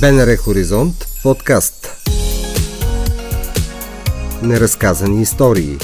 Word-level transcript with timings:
БНР 0.00 0.36
Хоризонт 0.36 0.94
подкаст. 1.22 2.06
Неразказани 4.42 5.22
истории. 5.22 5.76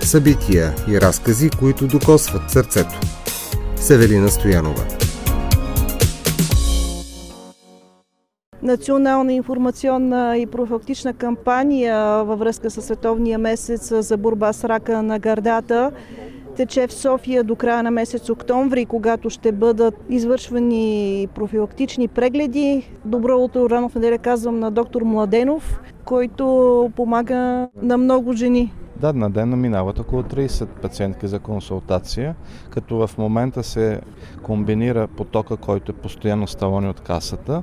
Събития 0.00 0.74
и 0.88 1.00
разкази, 1.00 1.50
които 1.58 1.86
докосват 1.86 2.50
сърцето. 2.50 3.00
Севелина 3.76 4.28
Стоянова. 4.28 4.84
Национална 8.62 9.32
информационна 9.32 10.38
и 10.38 10.46
профилактична 10.46 11.14
кампания 11.14 12.24
във 12.24 12.38
връзка 12.38 12.70
с 12.70 12.82
Световния 12.82 13.38
месец 13.38 13.92
за 14.00 14.16
борба 14.16 14.52
с 14.52 14.64
рака 14.64 15.02
на 15.02 15.18
гърдата 15.18 15.90
тече 16.54 16.86
в 16.86 16.92
София 16.92 17.44
до 17.44 17.56
края 17.56 17.82
на 17.82 17.90
месец 17.90 18.30
октомври, 18.30 18.86
когато 18.86 19.30
ще 19.30 19.52
бъдат 19.52 19.94
извършвани 20.08 21.28
профилактични 21.34 22.08
прегледи. 22.08 22.90
Добро 23.04 23.38
утро, 23.38 23.70
рано 23.70 23.88
в 23.88 23.94
неделя 23.94 24.18
казвам 24.18 24.58
на 24.58 24.70
доктор 24.70 25.02
Младенов, 25.02 25.80
който 26.04 26.90
помага 26.96 27.68
на 27.82 27.98
много 27.98 28.32
жени. 28.32 28.72
Да, 28.96 29.12
на 29.12 29.30
ден 29.30 29.60
минават 29.60 29.98
около 29.98 30.22
30 30.22 30.66
пациентки 30.66 31.26
за 31.26 31.38
консултация, 31.38 32.34
като 32.70 33.06
в 33.06 33.18
момента 33.18 33.62
се 33.62 34.00
комбинира 34.42 35.06
потока, 35.06 35.56
който 35.56 35.92
е 35.92 35.94
постоянно 35.94 36.46
ставани 36.46 36.88
от 36.88 37.00
касата. 37.00 37.62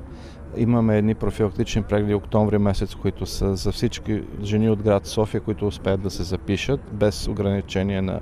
Имаме 0.56 0.98
едни 0.98 1.14
профилактични 1.14 1.82
прегледи 1.82 2.14
октомври 2.14 2.58
месец, 2.58 2.94
които 2.94 3.26
са 3.26 3.56
за 3.56 3.72
всички 3.72 4.22
жени 4.42 4.70
от 4.70 4.82
град 4.82 5.06
София, 5.06 5.40
които 5.40 5.66
успеят 5.66 6.02
да 6.02 6.10
се 6.10 6.22
запишат 6.22 6.80
без 6.92 7.28
ограничение 7.28 8.02
на 8.02 8.20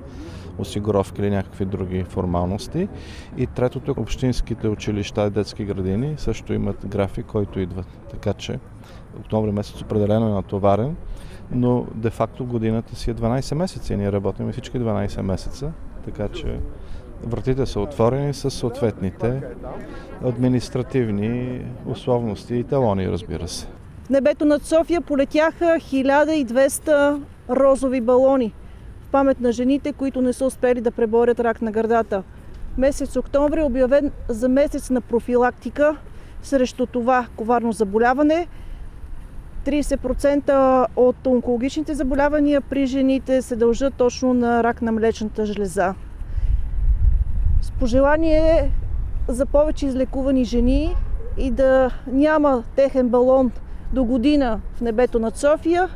осигуровки 0.58 1.20
или 1.20 1.30
някакви 1.30 1.64
други 1.64 2.04
формалности. 2.04 2.88
И 3.36 3.46
третото, 3.46 3.94
общинските 3.96 4.68
училища 4.68 5.26
и 5.26 5.30
детски 5.30 5.64
градини 5.64 6.14
също 6.16 6.52
имат 6.52 6.86
график, 6.86 7.26
който 7.26 7.60
идват. 7.60 7.86
Така 8.10 8.32
че 8.32 8.58
октомври 9.20 9.52
месец 9.52 9.82
определено 9.82 10.28
е 10.28 10.32
натоварен, 10.32 10.96
но 11.50 11.86
де-факто 11.94 12.44
годината 12.44 12.96
си 12.96 13.10
е 13.10 13.14
12 13.14 13.54
месеца 13.54 13.94
и 13.94 13.96
ние 13.96 14.12
работим 14.12 14.52
всички 14.52 14.78
12 14.78 15.22
месеца, 15.22 15.72
така 16.04 16.28
че 16.28 16.58
вратите 17.26 17.66
са 17.66 17.80
отворени 17.80 18.34
с 18.34 18.50
съответните 18.50 19.42
административни 20.24 21.60
условности 21.86 22.54
и 22.54 22.64
талони, 22.64 23.08
разбира 23.08 23.48
се. 23.48 23.66
В 24.04 24.10
небето 24.10 24.44
над 24.44 24.62
София 24.62 25.00
полетяха 25.00 25.64
1200 25.64 27.20
розови 27.50 28.00
балони 28.00 28.52
памет 29.12 29.40
на 29.40 29.52
жените, 29.52 29.92
които 29.92 30.22
не 30.22 30.32
са 30.32 30.46
успели 30.46 30.80
да 30.80 30.90
преборят 30.90 31.40
рак 31.40 31.62
на 31.62 31.70
гърдата. 31.70 32.22
Месец 32.78 33.16
октомври 33.16 33.60
е 33.60 33.64
обявен 33.64 34.10
за 34.28 34.48
месец 34.48 34.90
на 34.90 35.00
профилактика 35.00 35.96
срещу 36.42 36.86
това 36.86 37.26
коварно 37.36 37.72
заболяване. 37.72 38.46
30% 39.66 40.86
от 40.96 41.26
онкологичните 41.26 41.94
заболявания 41.94 42.60
при 42.60 42.86
жените 42.86 43.42
се 43.42 43.56
дължат 43.56 43.94
точно 43.94 44.34
на 44.34 44.64
рак 44.64 44.82
на 44.82 44.92
млечната 44.92 45.46
жлеза. 45.46 45.94
С 47.62 47.70
пожелание 47.70 48.70
за 49.28 49.46
повече 49.46 49.86
излекувани 49.86 50.44
жени 50.44 50.94
и 51.38 51.50
да 51.50 51.90
няма 52.06 52.64
техен 52.76 53.08
балон 53.08 53.50
до 53.92 54.04
година 54.04 54.60
в 54.74 54.80
небето 54.80 55.18
над 55.18 55.36
София, 55.36 55.88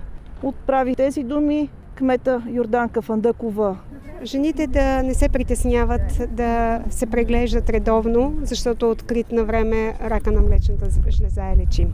отправи 0.43 0.97
тези 0.97 1.23
думи 1.23 1.69
кмета 2.03 2.43
Йорданка 2.51 3.03
Фандъкова. 3.03 3.77
Жените 4.25 4.67
да 4.67 5.03
не 5.03 5.15
се 5.15 5.29
притесняват 5.29 6.23
да 6.31 6.83
се 6.91 7.07
преглеждат 7.07 7.71
редовно, 7.71 8.35
защото 8.43 8.91
открит 8.91 9.33
на 9.33 9.45
време 9.45 9.95
рака 10.05 10.33
на 10.33 10.41
млечната 10.41 10.87
жлеза 11.11 11.43
е 11.45 11.57
лечим. 11.57 11.93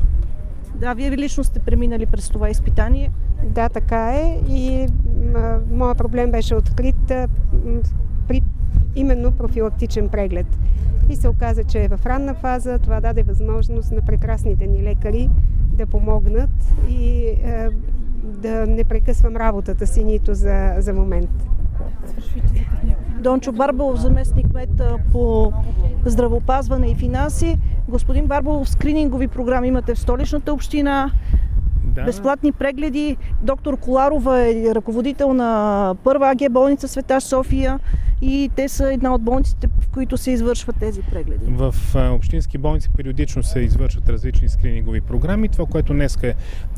Да, 0.75 0.95
вие 0.95 1.11
лично 1.11 1.45
сте 1.45 1.61
преминали 1.61 2.07
през 2.07 2.29
това 2.29 2.51
изпитание. 2.51 3.11
Да, 3.45 3.69
така 3.69 4.11
е. 4.11 4.41
И 4.49 4.87
моят 5.71 5.99
проблем 5.99 6.31
беше 6.31 6.55
открит 6.55 7.13
при 8.29 8.43
именно 8.97 9.33
профилактичен 9.33 10.09
преглед. 10.09 10.47
И 11.09 11.17
се 11.17 11.29
оказа, 11.29 11.65
че 11.65 11.85
е 11.85 11.89
в 11.89 12.07
ранна 12.07 12.35
фаза. 12.35 12.79
Това 12.79 13.01
даде 13.01 13.23
възможност 13.23 13.93
на 13.93 14.03
прекрасните 14.03 14.67
ни 14.67 14.83
лекари 14.83 15.31
да 15.73 15.87
помогнат 15.87 16.51
и 16.89 17.27
е, 17.27 17.69
да 18.39 18.67
не 18.67 18.85
прекъсвам 18.85 19.37
работата 19.37 19.87
си 19.87 20.05
нито 20.05 20.35
за, 20.35 20.75
за 20.79 20.93
момент. 20.93 21.31
Дончо 23.21 23.53
Барбалов, 23.53 24.01
заместник 24.01 24.55
мед 24.55 24.83
по 25.13 25.53
здравопазване 26.05 26.91
и 26.91 26.95
финанси. 26.95 27.59
Господин 27.89 28.27
Барбалов, 28.27 28.69
скринингови 28.69 29.29
програми 29.29 29.69
имате 29.69 29.95
в 29.95 29.99
столичната 29.99 30.53
община. 30.53 31.11
Да. 31.85 32.05
Безплатни 32.05 32.53
прегледи. 32.53 33.17
Доктор 33.43 33.77
Коларова 33.77 34.41
е 34.41 34.75
ръководител 34.75 35.35
на 35.35 35.95
първа 36.05 36.31
АГ 36.31 36.53
болница 36.53 36.89
Света 36.89 37.21
София 37.21 37.81
и 38.23 38.51
те 38.57 38.69
са 38.69 38.93
една 38.93 39.15
от 39.15 39.23
болниците, 39.23 39.69
в 39.81 39.89
които 39.89 40.17
се 40.17 40.31
извършват 40.31 40.77
тези 40.77 41.03
прегледи. 41.03 41.45
В 41.49 41.75
общински 41.95 42.59
болници 42.59 42.89
периодично 42.97 43.43
се 43.43 43.61
извършват 43.61 44.09
различни 44.09 44.49
скринингови 44.49 45.01
програми. 45.01 45.49
Това, 45.49 45.67
което 45.67 45.93
днес 45.93 46.19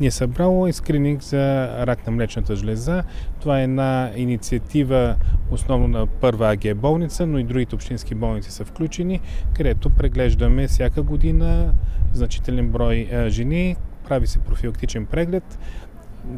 ни 0.00 0.06
е 0.06 0.10
събрало 0.10 0.66
е 0.66 0.72
скрининг 0.72 1.22
за 1.22 1.68
рак 1.86 2.06
на 2.06 2.12
млечната 2.12 2.56
жлеза. 2.56 3.04
Това 3.40 3.60
е 3.60 3.64
една 3.64 4.10
инициатива 4.16 5.16
основно 5.50 5.88
на 5.88 6.06
първа 6.06 6.52
АГ 6.52 6.76
болница, 6.76 7.26
но 7.26 7.38
и 7.38 7.44
другите 7.44 7.74
общински 7.74 8.14
болници 8.14 8.50
са 8.50 8.64
включени, 8.64 9.20
където 9.56 9.90
преглеждаме 9.90 10.68
всяка 10.68 11.02
година 11.02 11.72
значителен 12.12 12.68
брой 12.68 13.08
жени, 13.28 13.76
прави 14.08 14.26
се 14.26 14.38
профилактичен 14.38 15.06
преглед. 15.06 15.58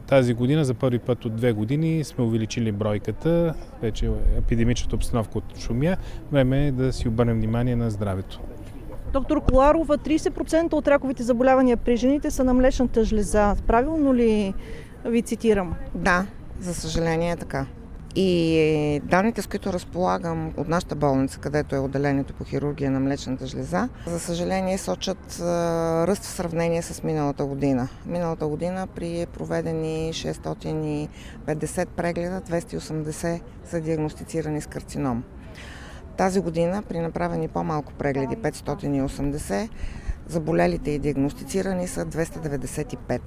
Тази 0.07 0.35
година 0.35 0.65
за 0.65 0.75
първи 0.75 0.99
път 0.99 1.25
от 1.25 1.37
две 1.37 1.53
години 1.53 2.05
сме 2.05 2.25
увеличили 2.25 2.73
бройката, 2.73 3.55
вече 3.83 4.11
епидемичната 4.37 4.97
обстановка 4.97 5.39
от 5.39 5.59
шумя. 5.59 5.97
Време 6.33 6.67
е 6.67 6.73
да 6.73 6.93
си 6.93 7.09
обърнем 7.09 7.37
внимание 7.37 7.77
на 7.77 7.91
здравето. 7.91 8.41
Доктор 9.13 9.41
Коларова, 9.41 9.99
30% 9.99 10.73
от 10.73 10.89
раковите 10.89 11.23
заболявания 11.23 11.77
при 11.77 11.97
жените 11.97 12.31
са 12.31 12.45
на 12.45 12.55
млечната 12.55 13.05
жлеза. 13.05 13.57
Правилно 13.67 14.15
ли 14.15 14.55
ви 15.05 15.23
цитирам? 15.23 15.75
Да, 15.95 16.27
за 16.61 16.75
съжаление 16.75 17.31
е 17.31 17.37
така. 17.37 17.67
И 18.15 19.01
данните, 19.05 19.43
с 19.43 19.47
които 19.47 19.73
разполагам 19.73 20.53
от 20.57 20.69
нашата 20.69 20.95
болница, 20.95 21.39
където 21.39 21.75
е 21.75 21.79
отделението 21.79 22.35
по 22.35 22.45
хирургия 22.45 22.91
на 22.91 23.01
млечната 23.01 23.47
жлеза, 23.47 23.89
за 24.07 24.21
съжаление 24.21 24.79
сочат 24.79 25.41
ръст 26.09 26.23
в 26.23 26.27
сравнение 26.27 26.83
с 26.83 27.03
миналата 27.03 27.45
година. 27.45 27.89
Миналата 28.07 28.47
година 28.47 28.87
при 28.95 29.27
проведени 29.33 30.13
650 30.13 31.09
прегледа, 31.87 32.41
280 32.41 33.41
са 33.65 33.81
диагностицирани 33.81 34.61
с 34.61 34.67
карцином. 34.67 35.25
Тази 36.17 36.41
година 36.41 36.83
при 36.89 36.99
направени 36.99 37.49
по-малко 37.49 37.93
прегледи, 37.93 38.37
580, 38.37 39.69
заболелите 40.29 40.91
и 40.91 40.99
диагностицирани 40.99 41.89
са 41.89 42.07
295. 42.07 43.21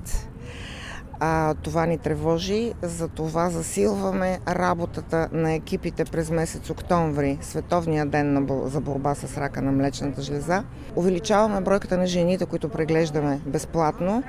А, 1.19 1.53
това 1.53 1.85
ни 1.85 1.97
тревожи, 1.97 2.73
за 2.81 3.07
това 3.07 3.49
засилваме 3.49 4.39
работата 4.47 5.29
на 5.31 5.53
екипите 5.53 6.05
през 6.05 6.29
месец 6.29 6.69
октомври, 6.69 7.37
Световния 7.41 8.05
ден 8.05 8.33
на, 8.33 8.69
за 8.69 8.81
борба 8.81 9.15
с 9.15 9.37
рака 9.37 9.61
на 9.61 9.71
млечната 9.71 10.21
жлеза. 10.21 10.63
Увеличаваме 10.95 11.61
бройката 11.61 11.97
на 11.97 12.07
жените, 12.07 12.45
които 12.45 12.69
преглеждаме 12.69 13.39
безплатно, 13.45 14.23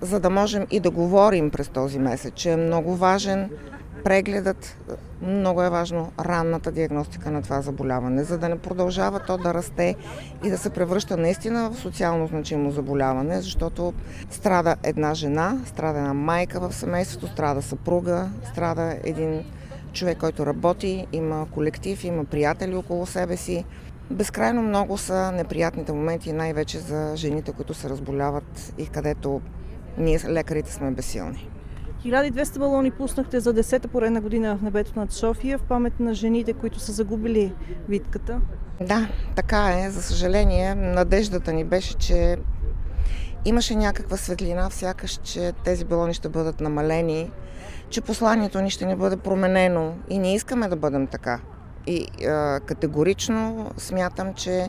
за 0.00 0.20
да 0.20 0.30
можем 0.30 0.66
и 0.70 0.80
да 0.80 0.90
говорим 0.90 1.50
през 1.50 1.68
този 1.68 1.98
месец, 1.98 2.32
че 2.34 2.52
е 2.52 2.56
много 2.56 2.96
важен 2.96 3.50
прегледът, 4.04 4.76
много 5.22 5.62
е 5.62 5.70
важно 5.70 6.12
ранната 6.20 6.72
диагностика 6.72 7.30
на 7.30 7.42
това 7.42 7.60
заболяване, 7.60 8.24
за 8.24 8.38
да 8.38 8.48
не 8.48 8.58
продължава 8.58 9.20
то 9.20 9.38
да 9.38 9.54
расте 9.54 9.94
и 10.44 10.50
да 10.50 10.58
се 10.58 10.70
превръща 10.70 11.16
наистина 11.16 11.70
в 11.70 11.78
социално 11.78 12.26
значимо 12.26 12.70
заболяване, 12.70 13.40
защото 13.40 13.92
страда 14.30 14.76
една 14.82 15.14
жена, 15.14 15.58
страда 15.66 15.98
една 15.98 16.14
майка 16.14 16.60
в 16.60 16.74
семейството, 16.74 17.26
страда 17.26 17.62
съпруга, 17.62 18.28
страда 18.52 18.96
един 19.04 19.44
човек, 19.92 20.18
който 20.18 20.46
работи, 20.46 21.06
има 21.12 21.46
колектив, 21.50 22.04
има 22.04 22.24
приятели 22.24 22.76
около 22.76 23.06
себе 23.06 23.36
си. 23.36 23.64
Безкрайно 24.10 24.62
много 24.62 24.98
са 24.98 25.32
неприятните 25.32 25.92
моменти, 25.92 26.32
най-вече 26.32 26.78
за 26.78 27.12
жените, 27.16 27.52
които 27.52 27.74
се 27.74 27.88
разболяват 27.88 28.72
и 28.78 28.86
където 28.86 29.40
ние, 29.98 30.20
лекарите, 30.28 30.72
сме 30.72 30.90
безсилни. 30.90 31.50
1200 32.04 32.58
балони 32.58 32.90
пуснахте 32.90 33.40
за 33.40 33.54
10-та 33.54 33.88
поредна 33.88 34.20
година 34.20 34.56
в 34.56 34.62
небето 34.62 34.92
над 34.96 35.12
София 35.12 35.58
в 35.58 35.62
памет 35.62 36.00
на 36.00 36.14
жените, 36.14 36.52
които 36.52 36.80
са 36.80 36.92
загубили 36.92 37.54
битката. 37.88 38.40
Да, 38.80 39.08
така 39.36 39.80
е. 39.80 39.90
За 39.90 40.02
съжаление, 40.02 40.74
надеждата 40.74 41.52
ни 41.52 41.64
беше, 41.64 41.94
че 41.94 42.36
имаше 43.44 43.74
някаква 43.74 44.16
светлина, 44.16 44.70
сякаш, 44.70 45.20
че 45.22 45.52
тези 45.64 45.84
балони 45.84 46.14
ще 46.14 46.28
бъдат 46.28 46.60
намалени, 46.60 47.30
че 47.90 48.00
посланието 48.00 48.60
ни 48.60 48.70
ще 48.70 48.86
ни 48.86 48.96
бъде 48.96 49.16
променено 49.16 49.94
и 50.08 50.18
не 50.18 50.34
искаме 50.34 50.68
да 50.68 50.76
бъдем 50.76 51.06
така. 51.06 51.40
И 51.86 52.26
а, 52.26 52.60
категорично 52.60 53.70
смятам, 53.76 54.34
че 54.34 54.68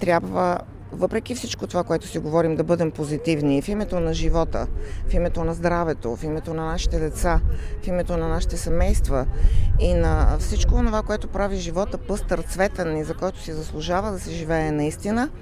трябва 0.00 0.58
въпреки 0.92 1.34
всичко 1.34 1.66
това, 1.66 1.84
което 1.84 2.06
си 2.06 2.18
говорим, 2.18 2.56
да 2.56 2.64
бъдем 2.64 2.90
позитивни 2.90 3.62
в 3.62 3.68
името 3.68 4.00
на 4.00 4.14
живота, 4.14 4.66
в 5.08 5.14
името 5.14 5.44
на 5.44 5.54
здравето, 5.54 6.16
в 6.16 6.24
името 6.24 6.54
на 6.54 6.64
нашите 6.64 6.98
деца, 6.98 7.40
в 7.82 7.86
името 7.86 8.16
на 8.16 8.28
нашите 8.28 8.56
семейства 8.56 9.26
и 9.80 9.94
на 9.94 10.36
всичко 10.38 10.82
това, 10.86 11.02
което 11.02 11.28
прави 11.28 11.56
живота 11.56 11.98
пъстър, 11.98 12.42
цветен 12.42 12.96
и 12.96 13.04
за 13.04 13.14
който 13.14 13.40
си 13.40 13.52
заслужава 13.52 14.12
да 14.12 14.18
се 14.18 14.30
живее 14.30 14.70
наистина– 14.70 15.30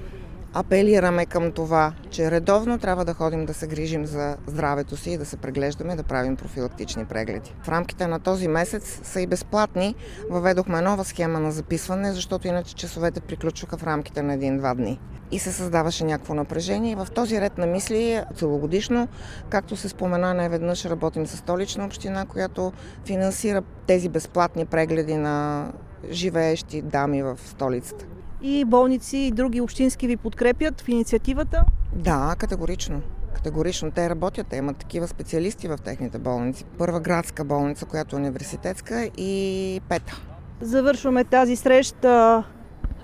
апелираме 0.54 1.26
към 1.26 1.52
това, 1.52 1.92
че 2.10 2.30
редовно 2.30 2.78
трябва 2.78 3.04
да 3.04 3.14
ходим 3.14 3.46
да 3.46 3.54
се 3.54 3.66
грижим 3.66 4.06
за 4.06 4.36
здравето 4.46 4.96
си 4.96 5.10
и 5.10 5.18
да 5.18 5.24
се 5.24 5.36
преглеждаме, 5.36 5.96
да 5.96 6.02
правим 6.02 6.36
профилактични 6.36 7.04
прегледи. 7.04 7.54
В 7.62 7.68
рамките 7.68 8.06
на 8.06 8.20
този 8.20 8.48
месец 8.48 9.00
са 9.02 9.20
и 9.20 9.26
безплатни. 9.26 9.94
Въведохме 10.30 10.80
нова 10.80 11.04
схема 11.04 11.40
на 11.40 11.52
записване, 11.52 12.12
защото 12.12 12.48
иначе 12.48 12.74
часовете 12.74 13.20
приключваха 13.20 13.76
в 13.76 13.84
рамките 13.84 14.22
на 14.22 14.34
един-два 14.34 14.74
дни. 14.74 15.00
И 15.32 15.38
се 15.38 15.52
създаваше 15.52 16.04
някакво 16.04 16.34
напрежение. 16.34 16.92
И 16.92 16.94
в 16.94 17.06
този 17.14 17.40
ред 17.40 17.58
на 17.58 17.66
мисли 17.66 18.22
целогодишно, 18.36 19.08
както 19.48 19.76
се 19.76 19.88
спомена, 19.88 20.34
не 20.34 20.48
веднъж 20.48 20.84
работим 20.84 21.26
с 21.26 21.36
столична 21.36 21.84
община, 21.84 22.26
която 22.26 22.72
финансира 23.04 23.62
тези 23.86 24.08
безплатни 24.08 24.66
прегледи 24.66 25.16
на 25.16 25.66
живеещи 26.10 26.82
дами 26.82 27.22
в 27.22 27.38
столицата 27.46 28.06
и 28.42 28.64
болници 28.64 29.16
и 29.16 29.30
други 29.30 29.60
общински 29.60 30.06
ви 30.06 30.16
подкрепят 30.16 30.80
в 30.80 30.88
инициативата? 30.88 31.64
Да, 31.92 32.34
категорично. 32.38 33.00
Категорично 33.34 33.90
те 33.90 34.10
работят, 34.10 34.46
те 34.46 34.56
имат 34.56 34.76
такива 34.76 35.08
специалисти 35.08 35.68
в 35.68 35.78
техните 35.84 36.18
болници. 36.18 36.64
Първа 36.78 37.00
градска 37.00 37.44
болница, 37.44 37.86
която 37.86 38.16
е 38.16 38.18
университетска 38.18 39.04
и 39.04 39.80
пета. 39.88 40.20
Завършваме 40.60 41.24
тази 41.24 41.56
среща 41.56 42.44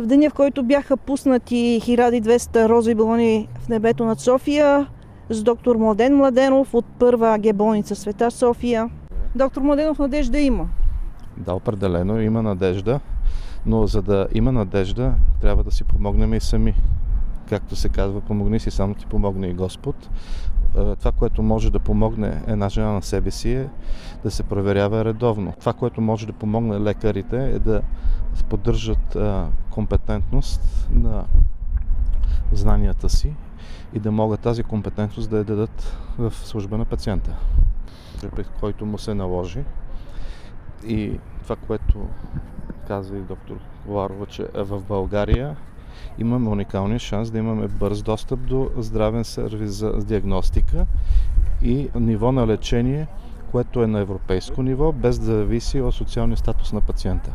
в 0.01 0.07
деня, 0.07 0.31
в 0.31 0.35
който 0.35 0.63
бяха 0.63 0.97
пуснати 0.97 1.81
1200 1.83 2.69
розови 2.69 2.95
балони 2.95 3.49
в 3.61 3.69
небето 3.69 4.05
над 4.05 4.21
София 4.21 4.87
с 5.31 5.43
доктор 5.43 5.77
Младен 5.77 6.17
Младенов 6.17 6.75
от 6.75 6.85
първа 6.99 7.35
АГ 7.35 7.57
болница 7.57 7.97
Света 7.97 8.31
София. 8.31 8.91
Доктор 9.35 9.63
Младенов, 9.63 9.99
надежда 9.99 10.39
има. 10.39 10.69
Да, 11.37 11.55
определено 11.55 12.21
има 12.21 12.43
надежда. 12.43 13.01
Но 13.67 13.87
за 13.87 14.03
да 14.03 14.29
има 14.35 14.53
надежда, 14.53 15.15
трябва 15.41 15.65
да 15.65 15.71
си 15.71 15.85
помогнем 15.85 16.35
и 16.35 16.41
сами. 16.41 16.75
Както 17.49 17.77
се 17.77 17.89
казва, 17.89 18.21
помогни 18.21 18.61
си, 18.61 18.71
само 18.71 18.95
ти 18.95 19.07
помогне 19.07 19.47
и 19.47 19.55
Господ. 19.55 20.11
Това, 20.73 21.13
което 21.13 21.43
може 21.43 21.73
да 21.73 21.79
помогне 21.79 22.43
една 22.47 22.69
жена 22.69 22.93
на 22.93 23.03
себе 23.03 23.31
си 23.31 23.53
е 23.53 23.69
да 24.23 24.31
се 24.31 24.43
проверява 24.43 25.05
редовно. 25.05 25.55
Това, 25.61 25.73
което 25.73 26.01
може 26.01 26.27
да 26.27 26.33
помогне 26.33 26.81
лекарите 26.81 27.45
е 27.45 27.59
да 27.59 27.83
поддържат 28.49 29.17
компетентност 29.71 30.89
на 30.93 31.25
знанията 32.53 33.09
си 33.09 33.35
и 33.95 33.99
да 33.99 34.13
могат 34.13 34.41
тази 34.41 34.63
компетентност 34.63 35.31
да 35.31 35.39
я 35.39 35.45
дадат 35.45 35.97
в 36.19 36.33
служба 36.35 36.79
на 36.79 36.85
пациента, 36.85 37.37
който 38.61 38.87
му 38.87 38.99
се 38.99 39.15
наложи. 39.15 39.65
И 40.87 41.19
това, 41.43 41.57
което 41.57 42.07
каза 42.89 43.17
и 43.17 43.21
доктор 43.21 43.57
Коварова, 43.87 44.27
че 44.27 44.47
в 44.55 44.83
България 44.89 45.57
имаме 46.19 46.49
уникалния 46.49 46.99
шанс 46.99 47.31
да 47.31 47.39
имаме 47.39 47.69
бърз 47.69 48.03
достъп 48.03 48.41
до 48.41 48.71
здравен 48.77 49.25
сервис 49.25 49.71
за 49.71 49.93
диагностика 49.93 50.87
и 51.63 51.89
ниво 51.95 52.33
на 52.33 52.47
лечение, 52.47 53.07
което 53.51 53.83
е 53.83 53.87
на 53.87 54.01
европейско 54.01 54.63
ниво, 54.63 54.93
без 54.93 55.19
да 55.19 55.25
зависи 55.25 55.81
от 55.81 55.95
социалния 55.95 56.37
статус 56.37 56.73
на 56.73 56.81
пациента. 56.81 57.31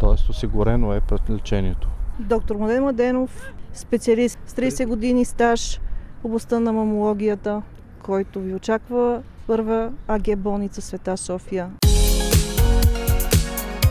Тоест 0.00 0.28
осигурено 0.28 0.94
е 0.94 1.00
пред 1.00 1.30
лечението. 1.30 1.88
Доктор 2.18 2.56
Младен 2.56 2.82
Младенов, 2.82 3.52
специалист 3.72 4.38
с 4.46 4.54
30 4.54 4.86
години 4.86 5.24
стаж 5.24 5.80
в 6.20 6.24
областта 6.24 6.60
на 6.60 6.72
мамологията, 6.72 7.62
който 8.02 8.40
ви 8.40 8.54
очаква 8.54 9.22
първа 9.46 9.92
АГ 10.08 10.38
болница 10.38 10.80
Света 10.82 11.16
София. 11.16 11.70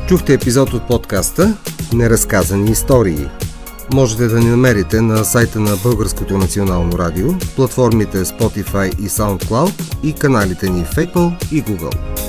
Чухте 0.10 0.34
епизод 0.34 0.74
от 0.74 0.88
подкаста 0.88 1.58
Неразказани 1.94 2.72
истории. 2.72 3.28
Можете 3.94 4.28
да 4.28 4.40
ни 4.40 4.46
намерите 4.46 5.02
на 5.02 5.26
сайта 5.26 5.60
на 5.60 5.78
Българското 5.84 6.38
национално 6.38 6.98
радио, 6.98 7.28
платформите 7.56 8.18
Spotify 8.18 9.00
и 9.00 9.10
SoundCloud 9.10 10.04
и 10.04 10.14
каналите 10.14 10.70
ни 10.70 10.84
в 10.84 10.96
Apple 10.96 11.52
и 11.52 11.64
Google. 11.64 12.29